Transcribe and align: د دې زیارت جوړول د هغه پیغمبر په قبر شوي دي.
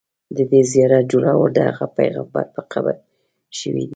د 0.35 0.39
دې 0.51 0.61
زیارت 0.71 1.03
جوړول 1.11 1.49
د 1.53 1.59
هغه 1.69 1.87
پیغمبر 1.97 2.45
په 2.55 2.61
قبر 2.71 2.95
شوي 3.59 3.83
دي. 3.87 3.89